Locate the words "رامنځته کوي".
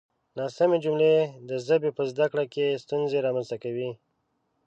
3.25-3.89